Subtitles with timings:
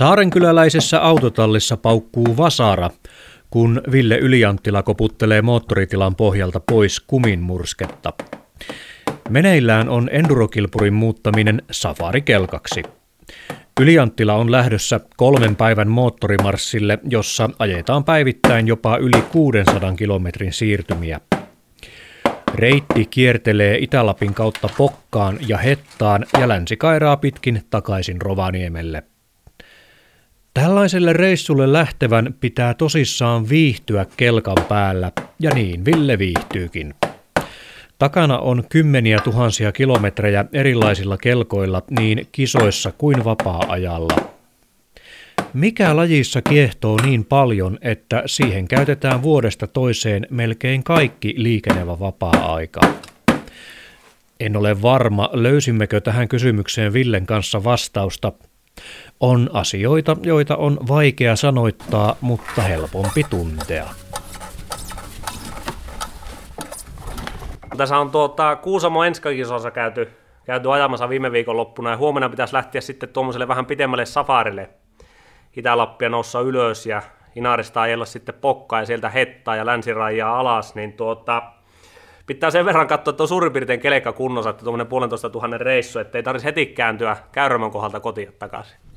[0.00, 2.90] Saarenkyläläisessä autotallissa paukkuu vasara,
[3.50, 8.12] kun Ville Ylianttila koputtelee moottoritilan pohjalta pois kuminmursketta.
[9.28, 12.82] Meneillään on endurokilpurin muuttaminen safarikelkaksi.
[13.80, 21.20] Ylianttila on lähdössä kolmen päivän moottorimarssille, jossa ajetaan päivittäin jopa yli 600 kilometrin siirtymiä.
[22.54, 29.09] Reitti kiertelee Itälapin kautta Pokkaan ja Hettaan ja länsikairaa pitkin takaisin Rovaniemelle.
[30.54, 36.94] Tällaiselle reissulle lähtevän pitää tosissaan viihtyä kelkan päällä, ja niin Ville viihtyykin.
[37.98, 44.16] Takana on kymmeniä tuhansia kilometrejä erilaisilla kelkoilla niin kisoissa kuin vapaa-ajalla.
[45.54, 52.80] Mikä lajissa kiehtoo niin paljon, että siihen käytetään vuodesta toiseen melkein kaikki liikenevä vapaa-aika?
[54.40, 58.32] En ole varma, löysimmekö tähän kysymykseen Villen kanssa vastausta,
[59.20, 63.86] on asioita, joita on vaikea sanoittaa, mutta helpompi tuntea.
[67.76, 70.08] Tässä on tuota, Kuusamo enskakisossa käyty,
[70.44, 74.70] käyty ajamassa viime viikon loppuna ja huomenna pitäisi lähteä sitten tuommoiselle vähän pitemmälle safarille
[75.56, 77.02] Itä-Lappia noussa ylös ja
[77.36, 81.42] Inarista ajella sitten pokkaa ja sieltä hettaa ja länsirajaa alas, niin tuota,
[82.26, 85.98] pitää sen verran katsoa, että on suurin piirtein kelekka kunnossa, että tuommoinen puolentoista tuhannen reissu,
[85.98, 88.89] ettei tarvitsisi heti kääntyä Käyrömän kohdalta kotiin takaisin.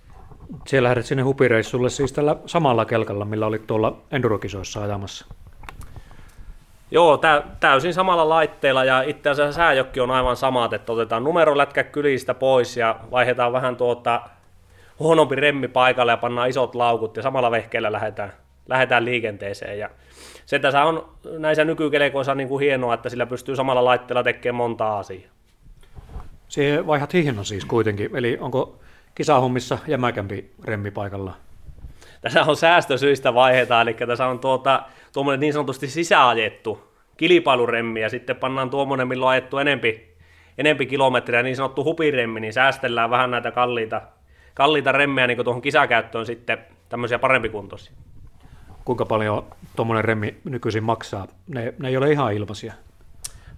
[0.68, 5.26] Siellä lähdet sinne hupireissulle siis tällä samalla kelkalla, millä olit tuolla endurokisoissa ajamassa.
[6.92, 11.84] Joo, tä, täysin samalla laitteella ja itse asiassa sääjokki on aivan samat, että otetaan numerolätkä
[11.84, 14.22] kylistä pois ja vaihdetaan vähän tuota
[15.00, 18.34] huonompi remmi paikalle ja pannaan isot laukut ja samalla vehkeellä lähdetään,
[18.68, 19.80] lähdetään liikenteeseen.
[19.80, 19.90] Ja
[20.46, 24.98] se tässä on näissä nykykelekoissa niin kuin hienoa, että sillä pystyy samalla laitteella tekemään monta
[24.98, 25.32] asiaa.
[26.48, 28.80] Se vaihdat hihnon siis kuitenkin, eli onko
[29.16, 31.34] kisahommissa jämäkämpi remmi paikalla?
[32.22, 38.36] Tässä on säästösyistä vaiheita, eli tässä on tuota, tuommoinen niin sanotusti sisäajettu kilpailuremmi, ja sitten
[38.36, 40.16] pannaan tuommoinen, millä on ajettu enempi,
[40.58, 44.02] enempi kilometriä, niin sanottu hupiremmi, niin säästellään vähän näitä kalliita,
[44.54, 46.58] kalliita remmejä niin tuohon kisakäyttöön sitten
[46.90, 47.94] tämmöisiä parempikuntoisia.
[48.86, 49.46] Kuinka paljon
[49.76, 51.28] tuommoinen remmi nykyisin maksaa?
[51.48, 52.74] Ne, ne ei ole ihan ilmaisia.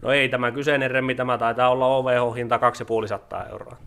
[0.02, 3.78] No ei, tämä kyseinen remmi, tämä taitaa olla OVH-hinta 250 euroa.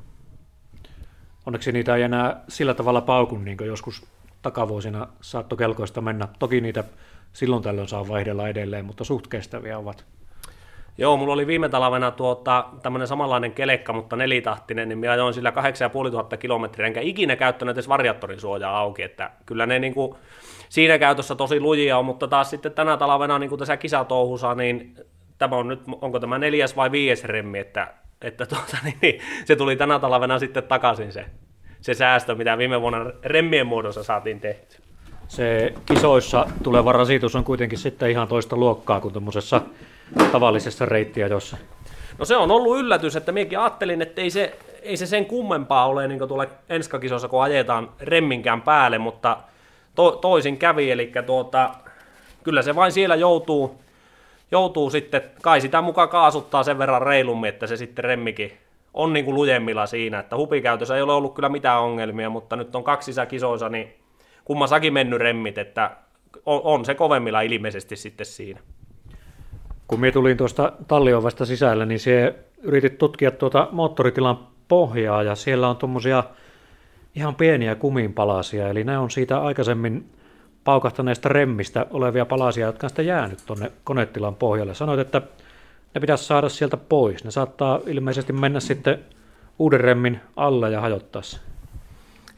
[1.48, 4.06] Onneksi niitä ei enää sillä tavalla paukun, niin kuin joskus
[4.42, 6.28] takavuosina saattoi kelkoista mennä.
[6.38, 6.84] Toki niitä
[7.32, 10.04] silloin tällöin saa vaihdella edelleen, mutta suht kestäviä ovat.
[10.98, 15.52] Joo, mulla oli viime talvena tuota, tämmöinen samanlainen kelekka, mutta nelitahtinen, niin minä ajoin sillä
[15.52, 20.14] 8500 kilometriä, enkä ikinä käyttänyt edes variattorin suojaa auki, että kyllä ne niin kuin,
[20.68, 24.94] siinä käytössä tosi lujia on, mutta taas sitten tänä talvena niin kuin tässä kisatouhussa, niin
[25.38, 29.56] tämä on nyt, onko tämä neljäs vai viides remmi, että että tuota, niin, niin, se
[29.56, 31.24] tuli tänä talvena sitten takaisin se,
[31.80, 34.76] se säästö, mitä viime vuonna remmien muodossa saatiin tehty.
[35.28, 39.60] Se kisoissa tuleva rasitus on kuitenkin sitten ihan toista luokkaa kuin tuommoisessa
[40.32, 41.56] tavallisessa reittiajossa.
[42.18, 45.86] No se on ollut yllätys, että minäkin ajattelin, että ei se, ei se sen kummempaa
[45.86, 49.36] ole niin tuolla enskakisossa, kun ajetaan remminkään päälle, mutta
[49.94, 51.70] to, toisin kävi, eli tuota,
[52.44, 53.80] kyllä se vain siellä joutuu,
[54.50, 58.52] joutuu sitten, kai sitä mukaan kaasuttaa sen verran reilummin, että se sitten remmikin
[58.94, 62.76] on niin kuin lujemmilla siinä, että hupikäytössä ei ole ollut kyllä mitään ongelmia, mutta nyt
[62.76, 63.94] on kaksi kisoissa, niin
[64.44, 65.90] kummassakin mennyt remmit, että
[66.46, 68.60] on, on se kovemmilla ilmeisesti sitten siinä.
[69.88, 75.68] Kun minä tulin tuosta talliovasta sisällä, niin se yritit tutkia tuota moottoritilan pohjaa ja siellä
[75.68, 76.24] on tuommoisia
[77.14, 80.10] ihan pieniä kuminpalasia, eli ne on siitä aikaisemmin
[80.68, 84.74] paukahtaneesta remmistä olevia palasia, jotka on sitten jäänyt tuonne konetilan pohjalle.
[84.74, 85.22] Sanoit, että
[85.94, 87.24] ne pitäisi saada sieltä pois.
[87.24, 89.04] Ne saattaa ilmeisesti mennä sitten
[89.58, 91.38] uuden remmin alle ja hajottaa se.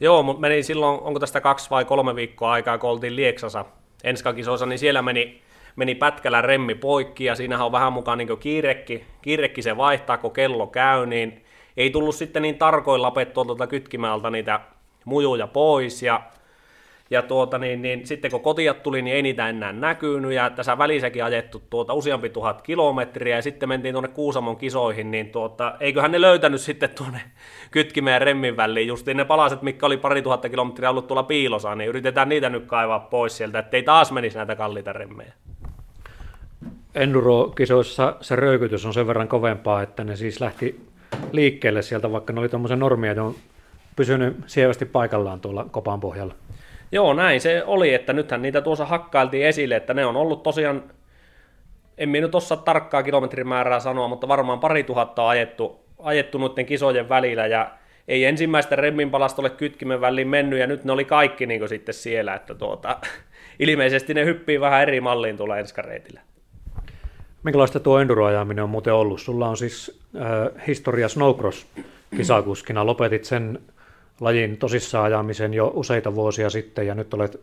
[0.01, 3.65] Joo, mutta meni silloin, onko tästä kaksi vai kolme viikkoa aikaa, kun oltiin Lieksassa
[4.05, 5.43] enskakisoissa, niin siellä meni,
[5.77, 10.33] meni pätkällä remmi poikki ja siinähän on vähän mukaan niin kiirekki, kiirekki se vaihtaa, kun
[10.33, 11.45] kello käy, niin
[11.77, 14.61] ei tullut sitten niin tarkoin lapet tuolta kytkimältä niitä
[15.05, 16.21] mujuja pois ja
[17.11, 20.79] Ja tuota, niin, niin, sitten kun kotiat tuli, niin ei niitä enää näkynyt, ja tässä
[20.79, 26.13] välissäkin ajettu tuota, useampi tuhat kilometriä, ja sitten mentiin tuonne Kuusamon kisoihin, niin tuota, eiköhän
[26.13, 27.21] ne löytänyt sitten tuonne
[27.71, 31.89] kytkimeen remmin väliin, justiin ne palaset, mitkä oli pari tuhatta kilometriä ollut tuolla piilossa, niin
[31.89, 35.33] yritetään niitä nyt kaivaa pois sieltä, ettei taas menisi näitä kalliita remmejä.
[36.95, 40.81] Enduro-kisoissa se röykytys on sen verran kovempaa, että ne siis lähti
[41.33, 43.35] liikkeelle sieltä, vaikka ne oli tuommoisen normia, että on
[43.97, 46.35] pysynyt sievästi paikallaan tuolla kopan pohjalla.
[46.93, 50.83] Joo, näin se oli, että nythän niitä tuossa hakkailtiin esille, että ne on ollut tosiaan,
[51.99, 57.09] en minä nyt osaa tarkkaa kilometrimäärää sanoa, mutta varmaan pari tuhatta ajettu, ajettu noiden kisojen
[57.09, 57.71] välillä, ja
[58.09, 61.95] ei ensimmäistä remmin palasta ole kytkimen väliin mennyt, ja nyt ne oli kaikki niin sitten
[61.95, 62.97] siellä, että tuota,
[63.59, 66.21] ilmeisesti ne hyppii vähän eri malliin tuolla enskareitillä.
[67.43, 69.21] Minkälaista tuo enduroajaminen on muuten ollut?
[69.21, 72.87] Sulla on siis äh, historia Snowcross-kisakuskina.
[72.87, 73.59] Lopetit sen
[74.21, 77.41] lajin tosissaan ajamisen jo useita vuosia sitten ja nyt olet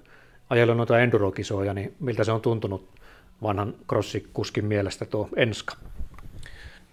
[0.49, 2.87] ajellut noita endurokisoja, niin miltä se on tuntunut
[3.43, 5.75] vanhan crossikuskin mielestä tuo Enska?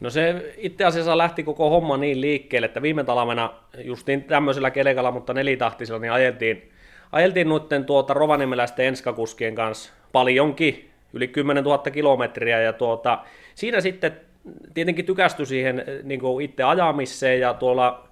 [0.00, 5.10] No se itse asiassa lähti koko homma niin liikkeelle, että viime talvena justiin tämmöisellä kelekalla,
[5.10, 6.70] mutta nelitahtisella, niin ajeltiin,
[7.12, 13.18] ajeltiin noiden tuota rovaniemeläisten enskakuskien kanssa paljonkin, yli 10 000 kilometriä, ja tuota,
[13.54, 14.12] siinä sitten
[14.74, 18.08] tietenkin tykästyi siihen niin itse ajamiseen ja tuolla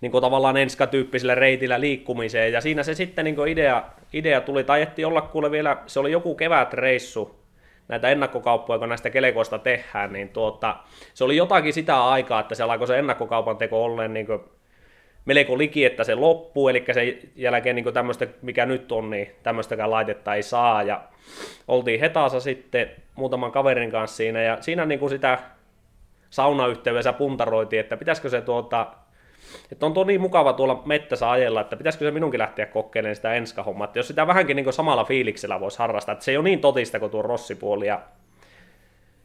[0.00, 4.82] niin kuin tavallaan enskatyyppisellä reitillä liikkumiseen, ja siinä se sitten niin idea, idea tuli, tai
[4.82, 7.44] etti olla kuule vielä, se oli joku kevätreissu,
[7.88, 10.76] näitä ennakkokauppoja, kun näistä kelekoista tehdään, niin tuota,
[11.14, 14.40] se oli jotakin sitä aikaa, että se alkoi se ennakkokaupan teko olleen niin kuin
[15.24, 19.90] melko liki, että se loppuu, eli sen jälkeen niin tämmöistä, mikä nyt on, niin tämmöistäkään
[19.90, 21.02] laitetta ei saa, ja
[21.68, 25.38] oltiin Hetassa sitten muutaman kaverin kanssa siinä, ja siinä niin kuin sitä
[26.30, 28.86] saunayhteydessä puntaroitiin, että pitäisikö se tuota,
[29.72, 33.34] että on tuo niin mukava tuolla mettässä ajella, että pitäisikö se minunkin lähteä kokeilemaan sitä
[33.34, 36.60] enskahommaa, että jos sitä vähänkin niin samalla fiiliksellä voisi harrastaa, että se ei ole niin
[36.60, 38.00] totista kuin tuo rossipuoli, ja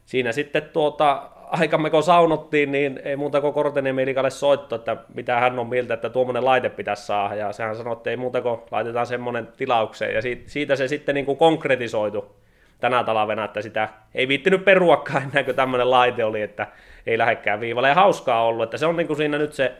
[0.04, 5.40] siinä sitten tuota, aikamme kun saunottiin, niin ei muuta kuin Korteniemi Erikalle soitto, että mitä
[5.40, 8.60] hän on mieltä, että tuommoinen laite pitäisi saada, ja sehän sanoi, että ei muuta kuin
[8.70, 12.36] laitetaan semmoinen tilaukseen, ja siitä, se sitten niin kuin konkretisoitu
[12.80, 16.66] tänä talvena, että sitä ei viittinyt peruakaan ennen kuin tämmöinen laite oli, että
[17.06, 19.72] ei lähekkään viivalle, ja hauskaa ollut, että se on niin kuin siinä nyt se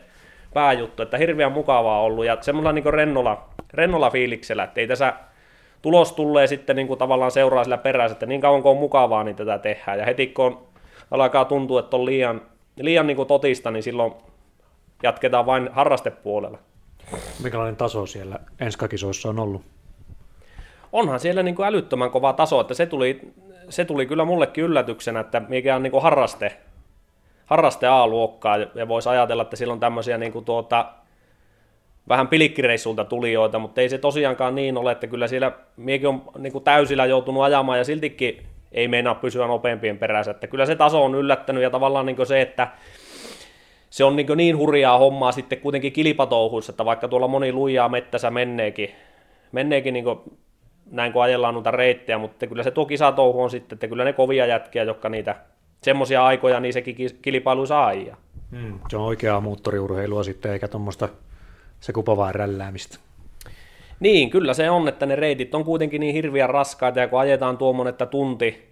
[0.53, 5.13] pääjuttu, että hirveän mukavaa ollut ja semmoilla niin rennolla, rennolla fiiliksellä, että ei tässä
[5.81, 9.23] tulos tulee sitten niin kuin tavallaan seuraa sillä perässä, että niin kauan kuin on mukavaa,
[9.23, 9.99] niin tätä tehdään.
[9.99, 10.67] Ja heti kun
[11.11, 12.41] alkaa tuntua, että on liian,
[12.75, 14.13] liian niin kuin totista, niin silloin
[15.03, 16.57] jatketaan vain harrastepuolella.
[17.43, 19.61] Minkälainen taso siellä enskakisoissa on ollut?
[20.91, 23.21] Onhan siellä niin kuin älyttömän kova taso, että se tuli,
[23.69, 26.57] se tuli kyllä mullekin yllätyksenä, että mikä on niin kuin harraste,
[27.51, 30.85] harraste A-luokkaa, ja voisi ajatella, että silloin tämmöisiä niin kuin tuota,
[32.09, 36.53] vähän pilikkireissulta tulijoita, mutta ei se tosiaankaan niin ole, että kyllä siellä miekin on niin
[36.53, 41.05] kuin täysillä joutunut ajamaan, ja siltikin ei meinaa pysyä nopeampien perässä, että kyllä se taso
[41.05, 42.67] on yllättänyt, ja tavallaan niin se, että
[43.89, 48.31] se on niin, niin hurjaa hommaa sitten kuitenkin kilpatouhuissa, että vaikka tuolla moni lujaa mettässä
[48.31, 48.91] menneekin,
[49.51, 50.05] menneekin niin
[50.91, 54.13] näin kun ajellaan noita reittejä, mutta kyllä se tuo kisatouhu on sitten, että kyllä ne
[54.13, 55.35] kovia jätkiä, jotka niitä
[55.81, 58.15] semmoisia aikoja, niin sekin kilpailu saa ja.
[58.51, 61.09] Hmm, se on oikeaa moottoriurheilua sitten, eikä tuommoista
[61.79, 62.97] se kupavaa rälläämistä.
[63.99, 67.57] Niin, kyllä se on, että ne reitit on kuitenkin niin hirviän raskaita, ja kun ajetaan
[67.57, 68.69] tuommoinen, että tunti,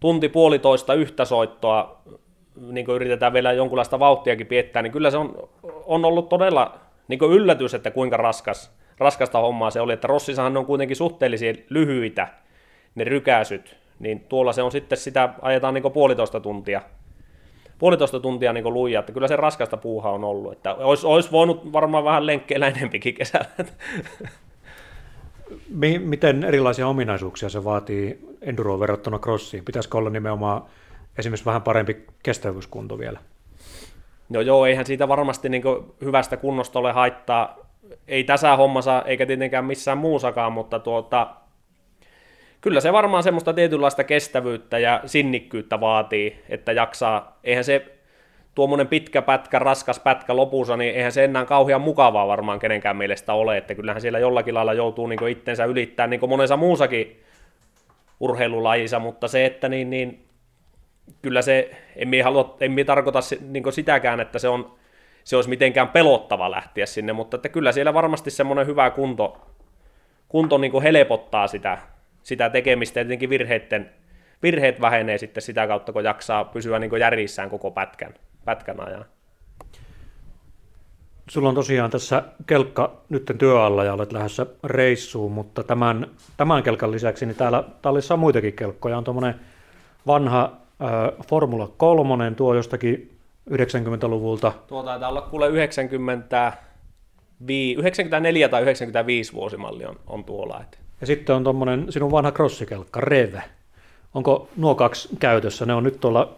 [0.00, 2.02] tunti puolitoista yhtä soittoa,
[2.60, 5.48] niin kuin yritetään vielä jonkunlaista vauhtiakin piettää, niin kyllä se on,
[5.86, 10.66] on ollut todella niin yllätys, että kuinka raskas, raskasta hommaa se oli, että Rossissahan on
[10.66, 12.28] kuitenkin suhteellisen lyhyitä
[12.94, 16.82] ne rykäsyt, niin tuolla se on sitten sitä, ajetaan niin puolitoista tuntia,
[17.78, 21.72] puolitoista tuntia niin luija, että kyllä se raskasta puuha on ollut, että olisi, olisi voinut
[21.72, 23.46] varmaan vähän lenkkeillä enempikin kesällä.
[25.98, 29.64] Miten erilaisia ominaisuuksia se vaatii enduroon verrattuna crossiin?
[29.64, 30.62] Pitäisikö olla nimenomaan
[31.18, 33.20] esimerkiksi vähän parempi kestävyyskunto vielä?
[34.28, 35.62] No joo, eihän siitä varmasti niin
[36.00, 37.58] hyvästä kunnosta ole haittaa.
[38.08, 41.36] Ei tässä hommassa eikä tietenkään missään muussakaan, mutta tuota,
[42.60, 47.86] kyllä se varmaan semmoista tietynlaista kestävyyttä ja sinnikkyyttä vaatii, että jaksaa, eihän se
[48.54, 53.32] tuommoinen pitkä pätkä, raskas pätkä lopussa, niin eihän se enää kauhean mukavaa varmaan kenenkään mielestä
[53.32, 57.22] ole, että kyllähän siellä jollakin lailla joutuu niin itsensä ylittää niin monessa muussakin
[58.20, 60.24] urheilulajissa, mutta se, että niin, niin
[61.22, 64.74] kyllä se, en minä, halua, en minä tarkoita niin sitäkään, että se, on,
[65.24, 69.40] se olisi mitenkään pelottava lähteä sinne, mutta että kyllä siellä varmasti semmoinen hyvä kunto,
[70.28, 71.78] kunto niin helpottaa sitä,
[72.30, 73.90] sitä tekemistä ja tietenkin virheiden,
[74.42, 79.04] virheet vähenee sitten sitä kautta, kun jaksaa pysyä niin järjissään koko pätkän, pätkän ajan.
[81.28, 86.06] Sulla on tosiaan tässä kelkka nyt työalla ja olet lähdössä reissuun, mutta tämän,
[86.36, 88.98] tämän kelkan lisäksi niin täällä tallissa on muitakin kelkkoja.
[88.98, 89.34] On tuommoinen
[90.06, 93.18] vanha äh, Formula 3, tuo jostakin
[93.50, 94.52] 90-luvulta.
[94.66, 96.52] Tuo taitaa olla kuule 90,
[97.78, 100.60] 94 tai 95 vuosimalli on, on tuolla.
[100.60, 100.89] Et.
[101.00, 103.34] Ja sitten on tuommoinen sinun vanha crossikelkka, Rev.
[104.14, 105.66] Onko nuo kaksi käytössä?
[105.66, 106.36] Ne on nyt tuolla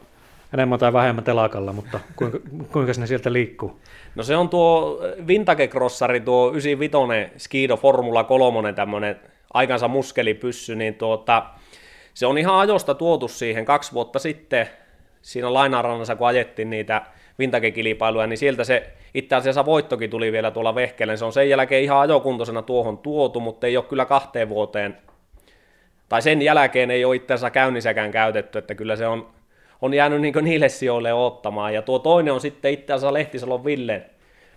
[0.55, 2.39] enemmän tai vähemmän telakalla, mutta kuinka,
[2.73, 3.81] kuinka ne sieltä liikkuu?
[4.15, 9.21] No se on tuo vintage crossari, tuo 95 Skido Formula 3, tämmöinen
[9.55, 11.47] aikansa muskelipyssy, niin tuota,
[12.15, 14.69] se on ihan ajosta tuotu siihen kaksi vuotta sitten,
[15.23, 17.03] siinä lainarannassa kun ajettiin niitä
[17.39, 21.17] vintage-kilpailuja, niin sieltä se itse asiassa voittokin tuli vielä tuolla vehkeellä.
[21.17, 24.97] Se on sen jälkeen ihan ajokuntoisena tuohon tuotu, mutta ei ole kyllä kahteen vuoteen,
[26.09, 29.29] tai sen jälkeen ei ole itse asiassa käynnissäkään käytetty, että kyllä se on,
[29.83, 31.75] on jäänyt niin niille sijoille ottamaan.
[31.75, 34.03] Ja tuo toinen on sitten itse asiassa Lehtisalon Ville,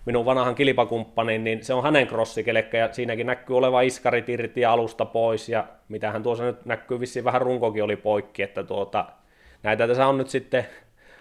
[0.04, 4.72] minun vanhan kilpakumppani, niin se on hänen crossikelekkä ja siinäkin näkyy oleva iskarit irti ja
[4.72, 9.04] alusta pois ja mitähän tuossa nyt näkyy vissiin vähän runkokin oli poikki, että tuota,
[9.62, 10.66] näitä tässä on nyt sitten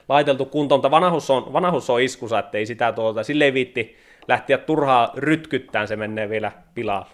[0.10, 3.96] laiteltu kuntoon, mutta vanhus on, vanhus on iskusa, ettei sitä tuota, sille ei viitti
[4.28, 7.06] lähteä turhaa rytkyttään, se menee vielä pilalle.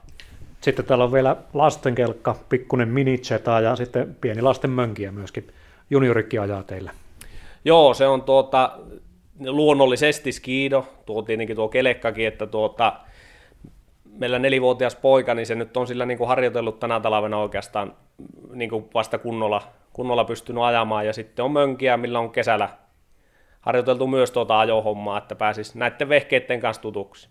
[0.61, 5.47] Sitten täällä on vielä lastenkelkka, pikkunen minicheta ja sitten pieni lasten mönkiä myöskin.
[5.89, 6.91] Juniorikki ajaa teillä.
[7.65, 8.71] Joo, se on tuota,
[9.39, 12.93] luonnollisesti skiido, tuo tietenkin tuo kelekkakin, että tuota,
[14.17, 17.93] meillä nelivuotias poika, niin se nyt on sillä niin kuin harjoitellut tänä talvena oikeastaan
[18.53, 19.61] niin kuin vasta kunnolla,
[19.93, 22.69] kunnolla pystynyt ajamaan, ja sitten on mönkiä, millä on kesällä
[23.61, 27.29] harjoiteltu myös tuota ajohommaa, että pääsis näiden vehkeiden kanssa tutuksi.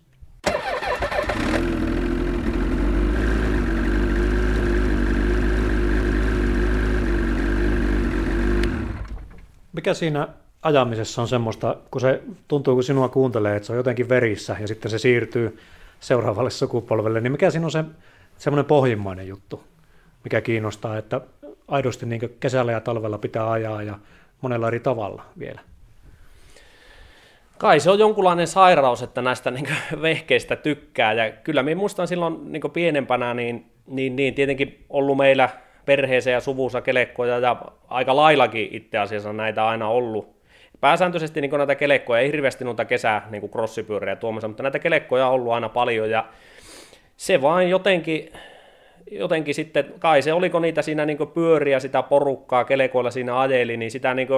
[9.73, 10.27] Mikä siinä
[10.61, 14.67] ajamisessa on semmoista, kun se tuntuu, kun sinua kuuntelee, että se on jotenkin verissä ja
[14.67, 15.59] sitten se siirtyy
[15.99, 17.83] seuraavalle sukupolvelle, niin mikä siinä on se
[18.37, 19.63] semmoinen pohjimmainen juttu,
[20.23, 21.21] mikä kiinnostaa, että
[21.67, 23.99] aidosti niin kesällä ja talvella pitää ajaa ja
[24.41, 25.61] monella eri tavalla vielä?
[27.61, 29.67] Kai se on jonkunlainen sairaus, että näistä niin
[30.01, 35.49] vehkeistä tykkää, ja kyllä minä muistan silloin niin pienempänä, niin, niin, niin tietenkin ollut meillä
[35.85, 40.35] perheeseen ja suvussa kelekkoja, ja aika laillakin itse asiassa näitä aina ollut,
[40.79, 45.33] pääsääntöisesti niin näitä kelekkoja, ei hirveästi noita kesää niin crossipyöriä tuomassa, mutta näitä kelekkoja on
[45.33, 46.25] ollut aina paljon ja
[47.17, 48.31] se vain jotenkin,
[49.11, 53.91] jotenkin sitten, kai se oliko niitä siinä niin pyöriä, sitä porukkaa kelekoilla siinä ajeli, niin
[53.91, 54.29] sitä niin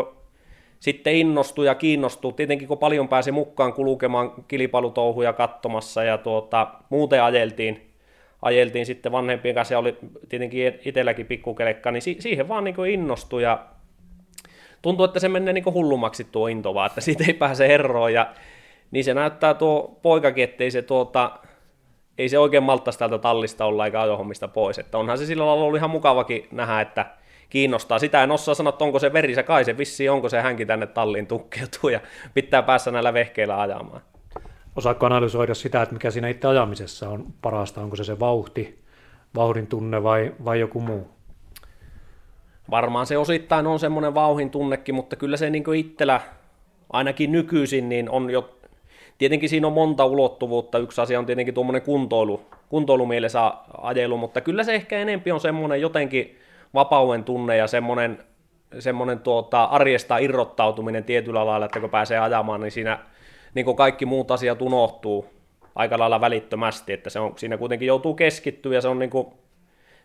[0.84, 2.34] sitten innostui ja kiinnostui.
[2.34, 7.94] Tietenkin kun paljon pääsi mukaan kulkemaan kilpailutouhuja katsomassa ja tuota, muuten ajeltiin,
[8.42, 9.98] ajeltiin sitten vanhempien kanssa ja oli
[10.30, 13.66] tietenkin itselläkin pikkukelekka, niin si- siihen vaan niin innostui ja
[14.82, 18.34] tuntuu, että se menee niin hullumaksi tuo into vaan, että siitä ei pääse eroon ja
[18.92, 21.32] niin se näyttää tuo poikakin, ettei se tuota,
[22.18, 25.63] ei se oikein malttaisi täältä tallista olla eikä ajohommista pois, että onhan se sillä lailla
[25.63, 27.06] ollut ihan mukavakin nähdä, että
[27.50, 28.00] kiinnostaa.
[28.00, 30.88] Sitä en osaa sanoa, että onko se se kai se vissi onko se hänkin tänne
[30.88, 32.00] talliin tukkeutuu ja
[32.33, 34.01] pitää päässä näillä vehkeillä ajamaan.
[34.75, 38.79] Osaatko analysoida sitä, että mikä siinä itse ajamisessa on parasta, onko se se vauhti,
[39.35, 41.13] vauhdin tunne vai, vai joku muu?
[42.69, 46.21] varmaan se osittain on semmoinen vauhin tunnekin, mutta kyllä se niin itsellä
[46.93, 48.57] ainakin nykyisin niin on jo,
[49.17, 54.63] tietenkin siinä on monta ulottuvuutta, yksi asia on tietenkin tuommoinen kuntoilu, kuntoilumielessä ajelu, mutta kyllä
[54.63, 56.38] se ehkä enempi on semmoinen jotenkin
[56.74, 58.24] vapauden tunne ja semmoinen,
[58.80, 63.00] semmoinen tuota, arjesta irrottautuminen tietyllä lailla, että kun pääsee ajamaan, niin siinä
[63.53, 65.25] niin kuin kaikki muut asiat unohtuu
[65.75, 69.27] aika lailla välittömästi, että se on, siinä kuitenkin joutuu keskittyä ja se on niin kuin,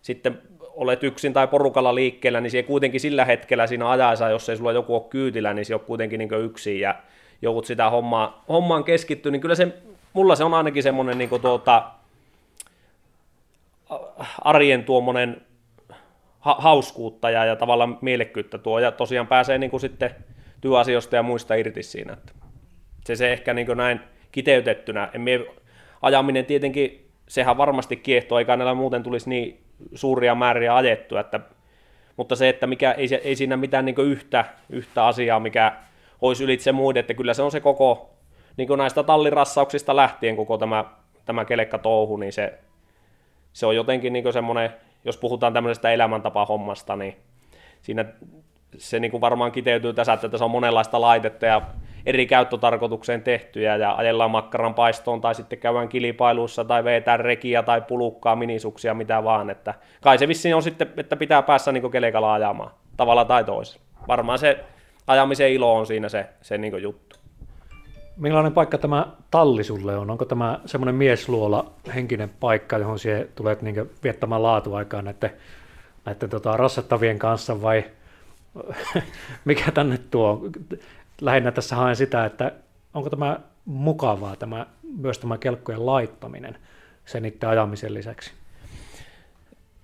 [0.03, 4.57] sitten olet yksin tai porukalla liikkeellä, niin se kuitenkin sillä hetkellä siinä ajaessa, jos ei
[4.57, 6.95] sulla joku ole kyytillä, niin se on kuitenkin niin yksin ja
[7.43, 9.69] joudut sitä hommaa, hommaan keskittyä, niin kyllä se,
[10.13, 11.91] mulla se on ainakin semmoinen niin tuota,
[14.45, 15.48] arjen tuommoinen
[16.49, 20.11] ha- hauskuutta ja, ja tavallaan mielekkyyttä tuo, ja tosiaan pääsee niin kuin sitten
[20.61, 22.13] työasioista ja muista irti siinä.
[22.13, 22.33] Että
[23.07, 24.01] se, se ehkä niin näin
[24.33, 25.09] kiteytettynä.
[25.15, 25.47] En mie,
[26.03, 29.61] ajaminen tietenkin, sehän varmasti kiehtoo, eikä näillä muuten tulisi niin
[29.95, 31.41] suuria määriä ajettu, että,
[32.17, 35.73] mutta se, että mikä, ei, ei siinä mitään niin yhtä, yhtä asiaa, mikä
[36.21, 38.11] olisi ylitse muiden, että kyllä se on se koko,
[38.57, 40.85] niin näistä tallirassauksista lähtien koko tämä,
[41.25, 42.59] tämä kelekka touhu, niin se,
[43.53, 44.71] se on jotenkin niin semmoinen,
[45.05, 47.17] jos puhutaan tämmöisestä elämäntapahommasta, niin
[47.83, 48.05] siinä
[48.77, 51.63] se niin kuin varmaan kiteytyy tässä, että tässä on monenlaista laitetta ja
[52.07, 57.81] eri käyttötarkoitukseen tehtyjä ja ajellaan makkaran paistoon tai sitten käydään kilipailuissa tai vetään rekiä tai
[57.81, 59.51] pulukkaa, minisuksia, mitä vaan.
[59.51, 63.85] Että kai se vissiin on sitten, että pitää päässä niin kelekalla ajamaan tavalla tai toisella.
[64.09, 64.65] Varmaan se
[65.07, 67.08] ajamisen ilo on siinä se, se niin juttu.
[68.19, 70.11] Millainen paikka tämä talli sulle on?
[70.11, 75.31] Onko tämä semmoinen miesluola henkinen paikka, johon sie tulet niin viettämään laatuaikaa näiden,
[76.05, 77.85] näiden tota, rassattavien kanssa vai
[79.45, 80.43] mikä tänne tuo?
[81.21, 82.53] Lähinnä tässä haen sitä, että
[82.95, 84.67] onko tämä mukavaa, tämä,
[84.99, 86.59] myös tämä kelkkojen laittaminen
[87.05, 88.31] sen niiden ajamisen lisäksi?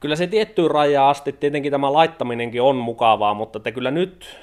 [0.01, 4.37] Kyllä se tiettyyn rajaan asti, tietenkin tämä laittaminenkin on mukavaa, mutta että kyllä nyt,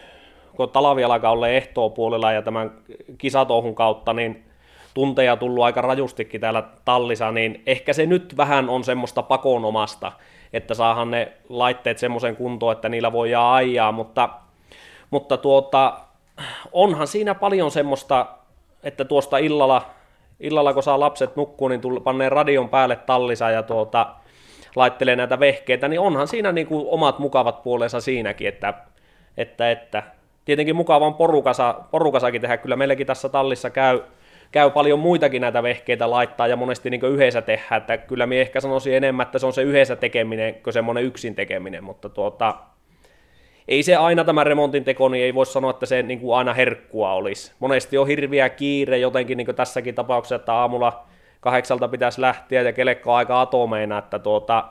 [0.62, 1.48] kun talvi alkaa olla
[1.96, 2.72] puolella ja tämän
[3.18, 4.46] kisatohun kautta, niin
[4.94, 10.12] tunteja tullut aika rajustikin täällä tallissa, niin ehkä se nyt vähän on semmoista pakonomasta,
[10.54, 14.30] että saahan ne laitteet semmoisen kuntoon, että niillä voi ajaa, mutta,
[15.10, 15.98] mutta tuota,
[16.72, 18.26] onhan siinä paljon semmoista,
[18.84, 19.82] että tuosta illalla,
[20.40, 24.16] illalla kun saa lapset nukkua, niin pannee radion päälle tallisa ja tuota,
[24.76, 28.74] laittelee näitä vehkeitä, niin onhan siinä niin kuin omat mukavat puolensa siinäkin, että,
[29.38, 30.04] että, että
[30.46, 34.02] tietenkin mukava on porukasa, porukasakin tehdä, kyllä meilläkin tässä tallissa käy,
[34.52, 38.62] käy paljon muitakin näitä vehkeitä laittaa ja monesti niin yhdessä tehdä, että kyllä minä ehkä
[38.62, 42.56] sanoisin enemmän, että se on se yhdessä tekeminen kuin semmoinen yksin tekeminen, mutta tuota,
[43.68, 46.54] ei se aina tämä remontin teko, niin ei voi sanoa, että se niin kuin aina
[46.54, 47.54] herkkua olisi.
[47.60, 51.06] Monesti on hirviä kiire jotenkin niin kuin tässäkin tapauksessa, että aamulla
[51.40, 54.68] kahdeksalta pitäisi lähteä ja kelekko aika atomeina, että tuota,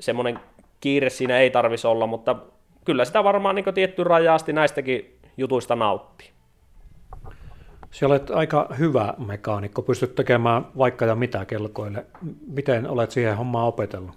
[0.00, 0.40] semmoinen
[0.80, 2.36] kiire siinä ei tarvisi olla, mutta
[2.86, 6.30] kyllä sitä varmaan niin tietty rajaasti näistäkin jutuista nauttii.
[7.90, 12.06] Sinä olet aika hyvä mekaanikko, pystyt tekemään vaikka ja mitä kelkoille.
[12.46, 14.14] Miten olet siihen hommaan opetellut?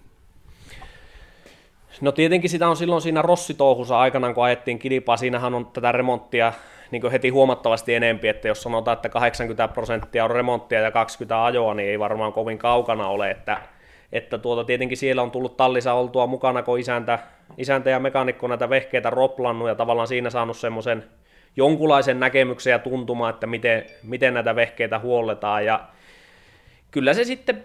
[2.01, 6.53] No tietenkin sitä on silloin siinä Rossitouhussa aikanaan, kun ajettiin kilpaa, siinähän on tätä remonttia
[6.91, 11.73] niin heti huomattavasti enempi, että jos sanotaan, että 80 prosenttia on remonttia ja 20 ajoa,
[11.73, 13.57] niin ei varmaan kovin kaukana ole, että,
[14.11, 17.19] että tuota, tietenkin siellä on tullut tallissa oltua mukana, kun isäntä,
[17.59, 21.03] isäntä ja mekanikko näitä vehkeitä roplannut ja tavallaan siinä saanut semmoisen
[21.55, 25.65] jonkunlaisen näkemyksen ja tuntumaan, että miten, miten näitä vehkeitä huolletaan.
[25.65, 25.79] Ja
[26.91, 27.63] kyllä se sitten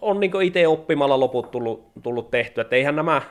[0.00, 3.22] on niin itse oppimalla loput tullut, tullut tehty, että eihän nämä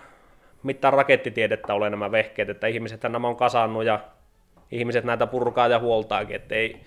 [0.63, 3.99] mitään rakettitiedettä ole nämä vehkeet, että ihmiset nämä on kasannut ja
[4.71, 6.81] ihmiset näitä purkaa ja huoltaakin, että ei,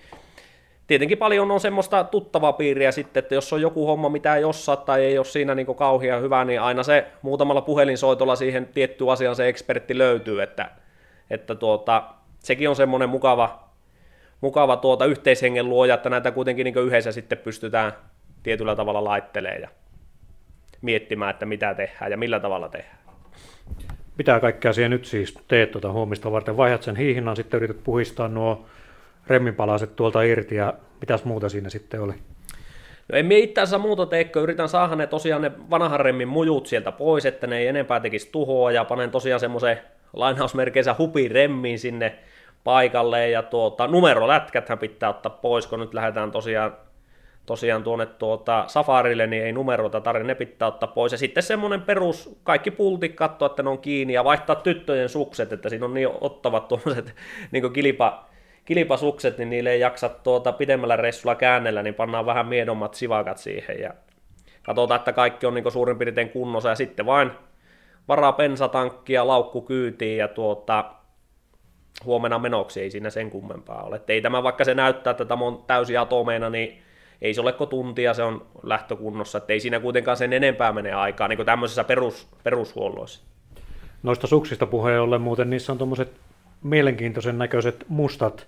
[0.87, 4.75] tietenkin paljon on semmoista tuttavaa piiriä sitten, että jos on joku homma, mitä ei osaa
[4.75, 9.35] tai ei ole siinä niin kauhean hyvä, niin aina se muutamalla puhelinsoitolla siihen tietty asiaan
[9.35, 10.71] se ekspertti löytyy, että,
[11.29, 12.03] että tuota,
[12.39, 13.69] sekin on semmoinen mukava,
[14.41, 17.91] mukava tuota yhteishengen luoja, että näitä kuitenkin niin yhdessä sitten pystytään
[18.43, 19.69] tietyllä tavalla laittelemaan ja
[20.81, 22.97] miettimään, että mitä tehdään ja millä tavalla tehdään.
[24.17, 26.57] Mitä kaikkea siihen nyt siis teet tuota huomista varten?
[26.57, 28.65] Vaihdat sen hiihinnan, sitten yrität puhistaa nuo
[29.29, 32.13] remminpalaset tuolta irti ja mitäs muuta siinä sitten oli?
[33.11, 36.67] No en mie itse asiassa muuta teekö, yritän saada ne tosiaan ne vanhan remmin mujut
[36.67, 39.79] sieltä pois, että ne ei enempää tekisi tuhoa ja panen tosiaan semmoisen
[40.13, 42.15] lainausmerkeissä hupiremmiin sinne
[42.63, 46.73] paikalle ja tuota, numerolätkäthän pitää ottaa pois, kun nyt lähdetään tosiaan
[47.47, 51.11] tosiaan tuonne tuota Safarille, niin ei numeroita tarvitse, ne pitää ottaa pois.
[51.11, 55.53] Ja sitten semmoinen perus, kaikki pultit katsoa, että ne on kiinni ja vaihtaa tyttöjen sukset,
[55.53, 57.15] että siinä on niin ottavat tuommoiset
[57.51, 58.25] niin kilpa,
[58.67, 63.79] kilpasukset, niin niille ei jaksa tuota pidemmällä reissulla käännellä, niin pannaan vähän miedommat sivakat siihen
[63.79, 63.93] ja
[64.63, 67.31] katsotaan, että kaikki on niin suurin piirtein kunnossa ja sitten vain
[68.07, 70.85] varaa pensatankkia, laukku kyytiin ja tuota,
[72.05, 73.95] huomenna menoksi ei siinä sen kummempaa ole.
[73.95, 76.81] Et ei tämä, vaikka se näyttää, että tämä on täysin atomeina, niin
[77.21, 81.27] ei se ole tuntia, se on lähtökunnossa, että ei siinä kuitenkaan sen enempää mene aikaa,
[81.27, 83.23] niin kuin tämmöisessä perus, perushuolloissa.
[84.03, 86.26] Noista suksista puheen ollen muuten, niissä on tuommoiset
[86.63, 88.47] mielenkiintoisen näköiset mustat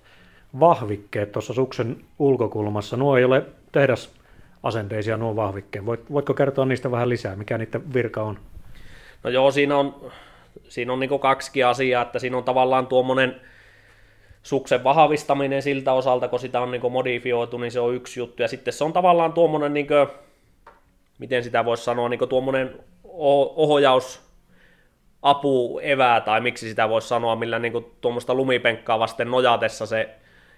[0.60, 2.98] vahvikkeet tuossa suksen ulkokulmassa.
[2.98, 5.86] Nuo ei ole tehdasasenteisia nuo vahvikkeet.
[5.86, 8.39] Voit, voitko kertoa niistä vähän lisää, mikä niiden virka on?
[9.24, 10.12] No joo, siinä on,
[10.69, 13.41] siinä on niin kaksi asiaa, että siinä on tavallaan tuommoinen
[14.43, 18.41] suksen vahvistaminen siltä osalta, kun sitä on niin modifioitu, niin se on yksi juttu.
[18.41, 20.08] Ja sitten se on tavallaan tuommoinen, niin kuin,
[21.19, 22.80] miten sitä voisi sanoa, niin tuommoinen
[23.56, 24.28] ohjaus,
[25.21, 30.10] apu, evää, tai miksi sitä voisi sanoa, millä niin tuommoista lumipenkkaa vasten nojatessa se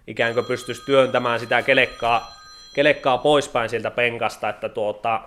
[0.08, 2.32] ikään kuin pystyisi työntämään sitä kelekkaa,
[2.76, 5.22] kelekkaa poispäin siltä penkasta, että tuota,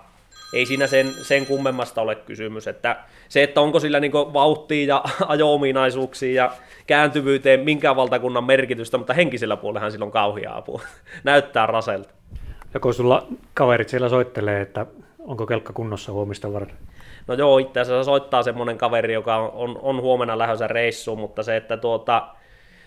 [0.54, 2.68] ei siinä sen, sen kummemmasta ole kysymys.
[2.68, 2.96] Että
[3.28, 6.52] se, että onko sillä niin vauhtia ja ajo-ominaisuuksia ja
[6.86, 10.80] kääntyvyyteen minkään valtakunnan merkitystä, mutta henkisellä puolellahan sillä on kauhia apu.
[11.24, 12.08] Näyttää raselta.
[12.74, 14.86] Ja kun sulla kaverit siellä soittelee, että
[15.18, 16.76] onko kelkka kunnossa huomista varten?
[17.26, 21.56] No joo, itse asiassa soittaa semmoinen kaveri, joka on, on, huomenna lähdössä reissuun, mutta se,
[21.56, 22.28] että tuota,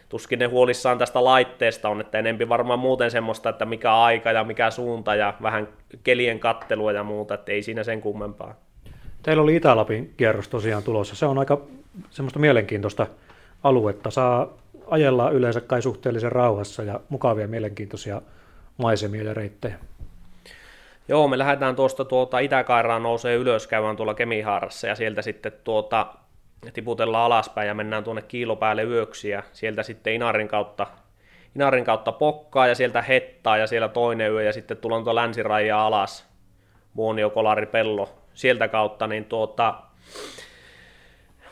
[0.10, 4.44] tuskin ne huolissaan tästä laitteesta on, että enempi varmaan muuten semmoista, että mikä aika ja
[4.44, 5.68] mikä suunta ja vähän
[6.04, 8.56] kelien kattelua ja muuta, että ei siinä sen kummempaa.
[9.24, 11.16] Teillä oli Itä-Lapin kierros tosiaan tulossa.
[11.16, 11.62] Se on aika
[12.10, 13.08] semmoista mielenkiintoista
[13.64, 14.12] aluetta.
[14.12, 14.48] Saa
[14.88, 18.22] ajellaan yleensä kai suhteellisen rauhassa ja mukavia mielenkiintoisia
[18.78, 19.76] maisemia ja reittejä.
[21.10, 26.08] Joo, me lähdetään tuosta tuota Itä-Kairaan nousee ylös, käydään tuolla Kemihaarassa ja sieltä sitten tuota,
[26.74, 30.88] tiputellaan alaspäin ja mennään tuonne kiilopäälle yöksi ja sieltä sitten Inarin kautta,
[31.56, 35.86] Inarin kautta pokkaa ja sieltä hettaa ja siellä toinen yö ja sitten tullaan tuo länsiraja
[35.86, 36.28] alas,
[36.94, 39.76] Muonio, Kolari, Pello, sieltä kautta, niin tuota,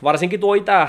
[0.02, 0.88] varsinkin tuo Itä,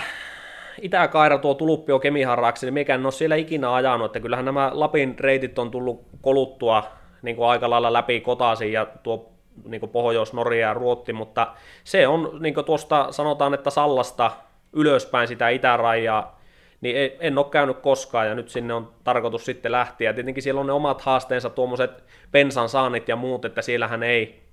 [0.82, 5.19] Itä-Kaira, tuo Tuluppio Kemiharraksi, niin mikä en ole siellä ikinä ajanut, että kyllähän nämä Lapin
[5.19, 6.97] reitit on tullut koluttua
[7.28, 9.32] niin kuin aika lailla läpi kotaisin ja tuo
[9.66, 11.48] niin kuin Pohjois-Norja ja Ruotti, mutta
[11.84, 14.32] se on niin kuin tuosta sanotaan, että Sallasta
[14.74, 16.40] ylöspäin sitä itärajaa,
[16.82, 20.13] niin en ole käynyt koskaan ja nyt sinne on tarkoitus sitten lähteä.
[20.13, 24.44] Tietenkin siellä on ne omat haasteensa, tuommoiset pensan saannit ja muut, että siellähän ei,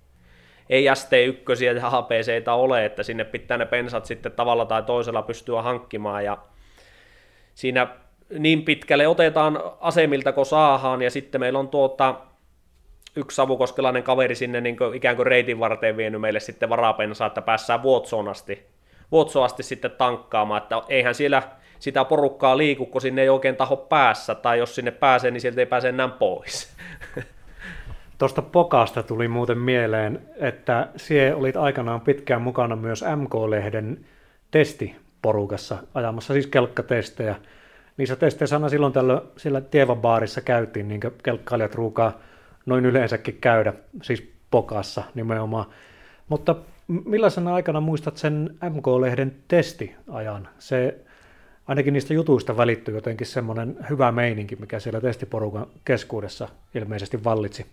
[0.70, 5.62] ei ST1 ja HPC ole, että sinne pitää ne pensat sitten tavalla tai toisella pystyä
[5.62, 6.38] hankkimaan ja
[7.54, 7.86] siinä
[8.38, 12.14] niin pitkälle otetaan asemilta kun saahaan ja sitten meillä on tuota,
[13.16, 17.42] yksi savukoskelainen kaveri sinne niin kuin ikään kuin reitin varteen vienyt meille sitten varapensaa, että
[17.42, 18.66] päässään Vuotsoon asti,
[19.12, 21.42] Vuotsoon asti sitten tankkaamaan, että eihän siellä
[21.78, 25.60] sitä porukkaa liiku, kun sinne ei oikein taho päässä, tai jos sinne pääsee, niin sieltä
[25.60, 26.76] ei pääse enää pois.
[28.18, 34.04] Tuosta Pokasta tuli muuten mieleen, että sie olit aikanaan pitkään mukana myös MK-lehden
[34.50, 37.36] testiporukassa ajamassa siis kelkkatestejä.
[37.96, 42.20] Niissä testeissä aina silloin tällöin siellä Tievabaarissa käytiin, niin kelkkailijat ruukaa
[42.66, 43.72] noin yleensäkin käydä,
[44.02, 45.66] siis Pokassa nimenomaan.
[46.28, 50.48] Mutta millaisena aikana muistat sen MK-lehden testiajan?
[50.58, 50.98] Se
[51.66, 57.66] ainakin niistä jutuista välittyy jotenkin semmoinen hyvä meininki, mikä siellä testiporukan keskuudessa ilmeisesti vallitsi.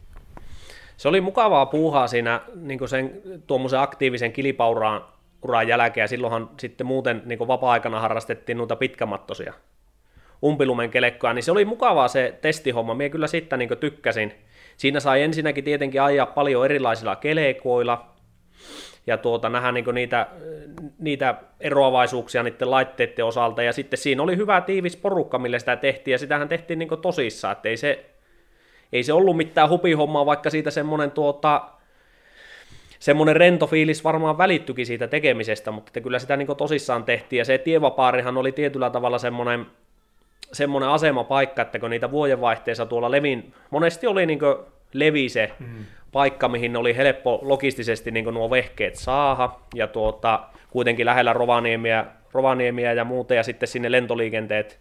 [0.98, 5.06] Se oli mukavaa puuhaa siinä niin sen tuommoisen aktiivisen kilipauraan
[5.42, 9.54] uran jälkeen, ja silloinhan sitten muuten niin vapaa-aikana harrastettiin noita pitkämattosia
[10.44, 14.34] umpilumen kelekkoja, niin se oli mukavaa se testihomma, minä kyllä sitten niin tykkäsin.
[14.82, 18.06] Siinä sai ensinnäkin tietenkin ajaa paljon erilaisilla kelekoilla,
[19.08, 20.28] ja tuota, nähdä niin niitä,
[21.00, 26.12] niitä eroavaisuuksia niiden laitteiden osalta, ja sitten siinä oli hyvä tiivis porukka, millä sitä tehtiin,
[26.12, 28.06] ja sitähän tehtiin niin tosissaan, että ei se,
[28.94, 31.62] ei se ollut mitään hupihommaa, vaikka siitä semmoinen tuota,
[33.00, 37.58] semmoinen rento fiilis varmaan välittyikin siitä tekemisestä, mutta kyllä sitä niin tosissaan tehtiin, ja se
[37.58, 39.66] tievapaarihan oli tietyllä tavalla semmoinen,
[40.54, 44.40] semmoinen asemapaikka, että kun niitä vuodenvaihteessa tuolla Levin, monesti oli niin
[44.94, 45.86] Levi se mm.
[46.12, 52.94] paikka, mihin oli helppo logistisesti niin nuo vehkeet saada, ja tuota, kuitenkin lähellä Rovaniemiä, Rovaniemiä
[52.94, 54.80] ja muuta, ja sitten sinne lentoliikenteet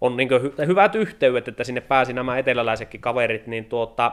[0.00, 4.12] on niin hy- hyvät yhteydet, että sinne pääsi nämä eteläläisetkin kaverit, niin tuota,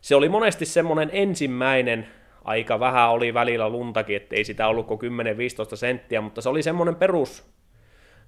[0.00, 2.06] se oli monesti semmoinen ensimmäinen,
[2.44, 6.62] aika vähän oli välillä luntakin, että ei sitä ollut kuin 10-15 senttiä, mutta se oli
[6.62, 7.44] semmoinen perus,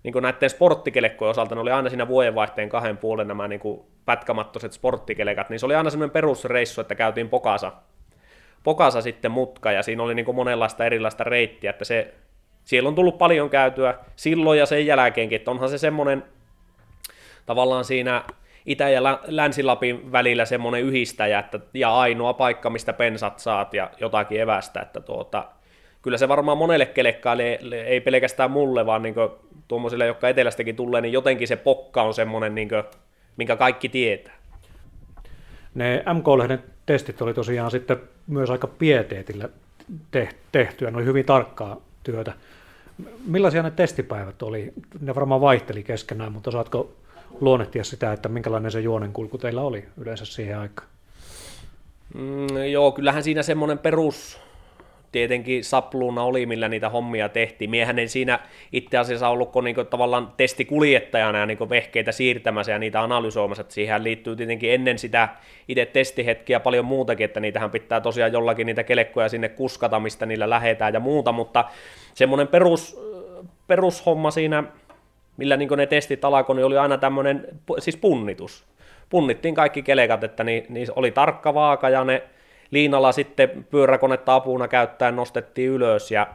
[0.03, 3.81] niin kuin näiden sporttikelekkojen osalta, ne oli aina siinä vuodenvaihteen kahden puolen nämä niin kuin
[4.05, 7.73] pätkämattoiset sporttikelekat, niin se oli aina semmoinen perusreissu, että käytiin Pokasa,
[8.65, 12.15] Pokasa sitten mutka, ja siinä oli niin kuin monenlaista erilaista reittiä, että se,
[12.65, 16.25] siellä on tullut paljon käytyä silloin ja sen jälkeenkin, että onhan se semmoinen
[17.47, 18.25] tavallaan siinä
[18.67, 24.41] Itä- ja Länsi-Lapin välillä semmoinen yhdistäjä, että, ja ainoa paikka, mistä pensat saat ja jotakin
[24.41, 25.45] evästä, että tuota,
[26.03, 29.15] kyllä se varmaan monelle kelekkaalle, ei pelkästään mulle, vaan niin
[29.69, 32.83] tuommoisille, jotka etelästäkin tulee, niin jotenkin se pokka on semmoinen, niin kuin,
[33.37, 34.35] minkä kaikki tietää.
[35.75, 39.49] Ne MK-lehden testit oli tosiaan sitten myös aika pieteetillä
[40.53, 42.33] tehtyä, ne oli hyvin tarkkaa työtä.
[43.27, 44.73] Millaisia ne testipäivät oli?
[45.01, 46.93] Ne varmaan vaihteli keskenään, mutta osaatko
[47.41, 50.89] luonnehtia sitä, että minkälainen se juonenkulku teillä oli yleensä siihen aikaan?
[52.15, 54.41] Mm, joo, kyllähän siinä semmoinen perus,
[55.13, 57.71] tietenkin sapluuna oli, millä niitä hommia tehtiin.
[57.71, 58.39] Miehän ei siinä
[58.73, 63.61] itse asiassa ollut kuin niinku tavallaan testikuljettajana ja niinku vehkeitä siirtämässä ja niitä analysoimassa.
[63.61, 65.29] Että siihen liittyy tietenkin ennen sitä
[65.69, 70.51] itse testihetkiä paljon muutakin, että niitähän pitää tosiaan jollakin niitä kelekkoja sinne kuskata, mistä niillä
[70.51, 71.65] lähetään ja muuta, mutta
[72.15, 73.01] semmoinen perus,
[73.67, 74.65] perushomma siinä,
[75.37, 77.47] millä niin ne testit alkoi, niin oli aina tämmöinen
[77.79, 78.65] siis punnitus.
[79.11, 80.67] Punnittiin kaikki kelekat, että niin
[80.97, 82.23] oli tarkka vaaka ja ne
[82.71, 86.27] liinalla sitten pyöräkonetta apuna käyttäen nostettiin ylös ja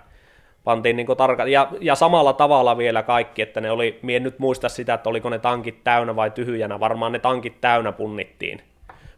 [0.64, 4.70] pantiin niin tarka- ja, ja, samalla tavalla vielä kaikki, että ne oli, mie nyt muista
[4.70, 8.62] sitä, että oliko ne tankit täynnä vai tyhjänä, varmaan ne tankit täynnä punnittiin,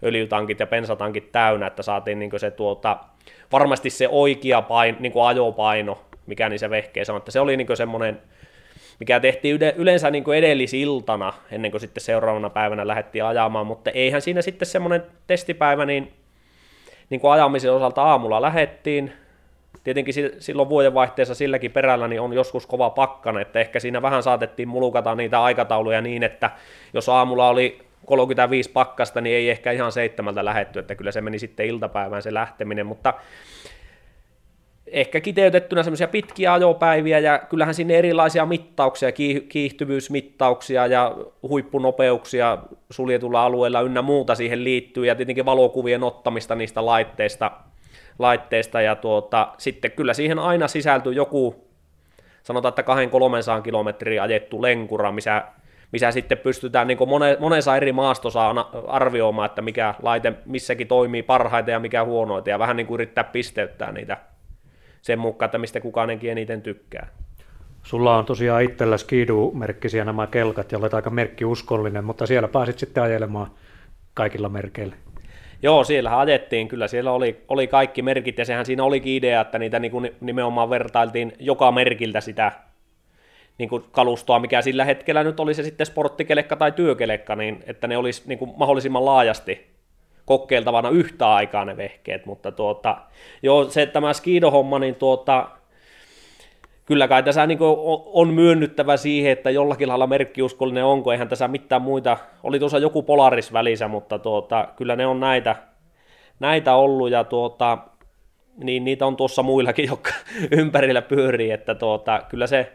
[0.04, 2.97] öljytankit ja pensatankit täynnä, että saatiin niin se tuota,
[3.51, 7.78] varmasti se oikea paino, niin ajopaino, mikä niin se vehkeessä on, että se oli niin
[7.78, 8.21] semmoinen,
[8.99, 14.41] mikä tehtiin yleensä niin edellisiltana, ennen kuin sitten seuraavana päivänä lähdettiin ajamaan, mutta eihän siinä
[14.41, 16.13] sitten semmoinen testipäivä, niin
[17.09, 19.13] niin kuin ajamisen osalta aamulla lähettiin,
[19.83, 24.67] tietenkin silloin vuodenvaihteessa silläkin perällä niin on joskus kova pakkana, että ehkä siinä vähän saatettiin
[24.67, 26.51] mulukata niitä aikatauluja niin, että
[26.93, 31.39] jos aamulla oli 35 pakkasta, niin ei ehkä ihan seitsemältä lähetty, että kyllä se meni
[31.39, 33.13] sitten iltapäivään se lähteminen, mutta
[34.87, 39.11] ehkä kiteytettynä semmoisia pitkiä ajopäiviä ja kyllähän sinne erilaisia mittauksia,
[39.49, 42.57] kiihtyvyysmittauksia ja huippunopeuksia
[42.89, 45.05] suljetulla alueella ynnä muuta siihen liittyy.
[45.05, 47.51] Ja tietenkin valokuvien ottamista niistä laitteista,
[48.19, 51.65] laitteista ja tuota, sitten kyllä siihen aina sisältyy joku,
[52.43, 52.81] sanotaan, että
[53.59, 55.43] 200-300 kilometriä ajettu lenkura, missä,
[55.91, 58.55] missä sitten pystytään niin mone, monessa eri maastossa
[58.87, 63.23] arvioimaan, että mikä laite missäkin toimii parhaiten ja mikä huonoita ja vähän niin kuin yrittää
[63.23, 64.17] pisteyttää niitä
[65.05, 67.07] sen mukaan, että mistä kukaan eniten tykkää.
[67.83, 73.03] Sulla on tosiaan itsellä Skidu-merkkisiä nämä kelkat ja olet aika merkkiuskollinen, mutta siellä pääsit sitten
[73.03, 73.51] ajelemaan
[74.13, 74.95] kaikilla merkeillä.
[75.63, 79.59] Joo, siellä ajettiin, kyllä siellä oli, oli kaikki merkit, ja sehän siinä olikin idea, että
[79.59, 82.51] niitä niin kuin nimenomaan vertailtiin joka merkiltä sitä
[83.57, 87.87] niin kuin kalustoa, mikä sillä hetkellä nyt oli se sitten sporttikelekka tai työkelekka, niin että
[87.87, 89.74] ne olisi niin kuin mahdollisimman laajasti
[90.25, 92.97] kokeiltavana yhtä aikaa ne vehkeet, mutta tuota,
[93.43, 95.47] joo, se tämä skiidohomma, niin tuota,
[96.85, 97.59] kyllä kai tässä niin
[98.05, 103.03] on myönnyttävä siihen, että jollakin lailla merkkiuskollinen onko, eihän tässä mitään muita, oli tuossa joku
[103.03, 105.55] Polaris välissä, mutta tuota, kyllä ne on näitä,
[106.39, 107.77] näitä ollut, ja tuota,
[108.63, 110.11] niin niitä on tuossa muillakin, jotka
[110.51, 112.71] ympärillä pyörii, että tuota, kyllä se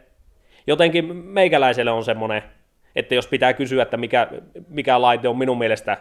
[0.66, 2.42] jotenkin meikäläiselle on semmoinen,
[2.96, 4.28] että jos pitää kysyä, että mikä,
[4.68, 5.96] mikä laite on minun mielestä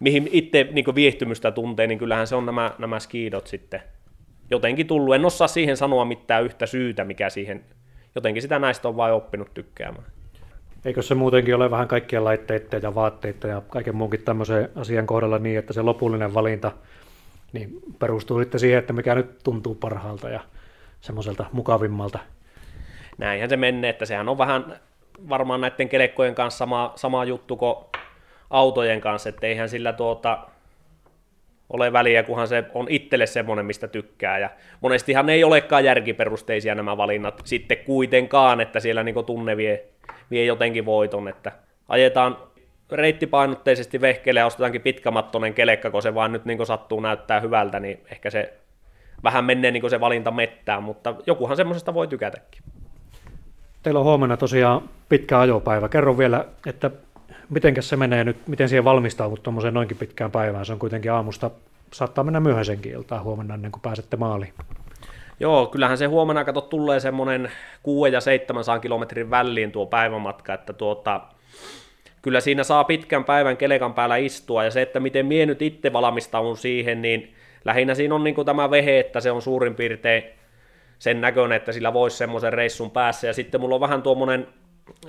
[0.00, 3.82] mihin itse niin viehtymystä tuntee, niin kyllähän se on nämä, nämä skiidot sitten
[4.50, 5.14] jotenkin tullut.
[5.14, 7.64] En osaa siihen sanoa mitään yhtä syytä, mikä siihen,
[8.14, 10.04] jotenkin sitä näistä on vain oppinut tykkäämään.
[10.84, 15.38] Eikö se muutenkin ole vähän kaikkien laitteiden ja vaatteiden ja kaiken muunkin tämmöisen asian kohdalla
[15.38, 16.72] niin, että se lopullinen valinta
[17.52, 20.40] niin perustuu sitten siihen, että mikä nyt tuntuu parhaalta ja
[21.00, 22.18] semmoiselta mukavimmalta.
[23.18, 24.80] Näinhän se menee, että sehän on vähän
[25.28, 27.76] varmaan näiden kelekkojen kanssa sama, sama juttu kuin
[28.50, 30.38] autojen kanssa, että eihän sillä tuota,
[31.70, 34.38] ole väliä, kunhan se on itselle semmoinen, mistä tykkää.
[34.38, 39.84] Ja monestihan ne ei olekaan järkiperusteisia nämä valinnat sitten kuitenkaan, että siellä niin tunne vie,
[40.30, 41.52] vie jotenkin voiton, että
[41.88, 42.36] ajetaan
[42.92, 48.00] reittipainotteisesti vehkeelle ja ostetaankin pitkämattonen kelekka, kun se vaan nyt niin sattuu näyttää hyvältä, niin
[48.10, 48.52] ehkä se
[49.24, 52.62] vähän menee niin se valinta mettään, mutta jokuhan semmoisesta voi tykätäkin.
[53.82, 55.88] Teillä on huomenna tosiaan pitkä ajopäivä.
[55.88, 56.90] Kerro vielä, että
[57.50, 60.66] miten se menee nyt, miten siihen valmistaudut tuommoiseen noinkin pitkään päivään?
[60.66, 61.50] Se on kuitenkin aamusta,
[61.92, 64.52] saattaa mennä myöhäisenkin iltaan huomenna ennen kuin pääsette maaliin.
[65.40, 67.50] Joo, kyllähän se huomenna kato tulee semmoinen
[67.82, 71.20] 6 ja 700 kilometrin väliin tuo päivämatka, että tuota,
[72.22, 75.92] kyllä siinä saa pitkän päivän kelekan päällä istua, ja se, että miten mie nyt itse
[75.92, 80.24] valmistaudun siihen, niin lähinnä siinä on niin tämä vehe, että se on suurin piirtein
[80.98, 84.48] sen näköinen, että sillä voisi semmoisen reissun päässä, ja sitten mulla on vähän tuommoinen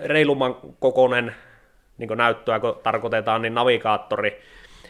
[0.03, 1.35] reilumman kokoinen
[1.97, 4.41] niin näyttöä, kun tarkoitetaan, niin navigaattori,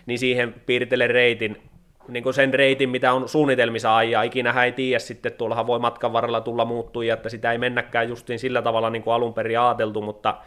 [0.05, 1.61] niin siihen piiritellen reitin,
[2.07, 6.13] niin kuin sen reitin, mitä on suunnitelmissa ajaa, ikinä ei tiedä sitten, tuollahan voi matkan
[6.13, 10.01] varrella tulla muuttuja, että sitä ei mennäkään justiin sillä tavalla niin kuin alun perin ajateltu,
[10.01, 10.37] mutta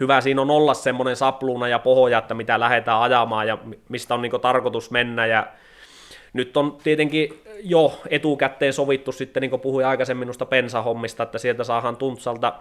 [0.00, 4.22] hyvä siinä on olla semmoinen sapluuna ja pohja, että mitä lähdetään ajamaan ja mistä on
[4.22, 5.26] niin kuin tarkoitus mennä.
[5.26, 5.46] Ja
[6.32, 11.64] nyt on tietenkin jo etukäteen sovittu sitten, niin kuin puhuin aikaisemmin minusta pensahommista, että sieltä
[11.64, 12.52] saadaan Tuntsalta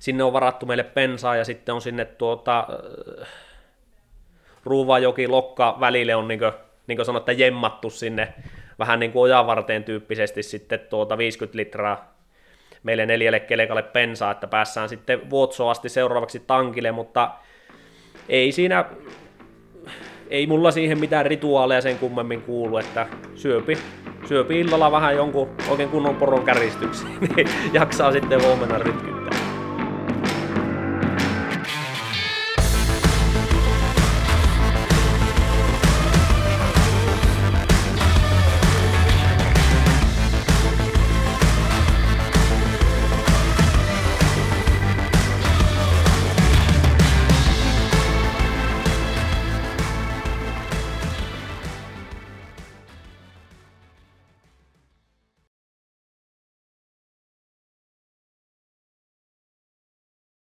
[0.00, 2.66] sinne on varattu meille pensaa ja sitten on sinne tuota,
[3.22, 3.28] äh,
[4.64, 6.52] Ruuvajoki Lokka välille on niin kuin,
[6.86, 8.34] niin kuin sanottu, jemmattu sinne
[8.78, 12.14] vähän niin kuin ojavarteen tyyppisesti sitten tuota 50 litraa
[12.82, 17.30] meille neljälle kelekalle pensaa, että päässään sitten Vuotsoon asti seuraavaksi tankille, mutta
[18.28, 18.84] ei siinä,
[20.30, 23.78] ei mulla siihen mitään rituaaleja sen kummemmin kuulu, että syöpi,
[24.28, 29.29] syöpi illalla vähän jonkun oikein kunnon poron käristyksiin, niin jaksaa sitten huomenna rytkyttää.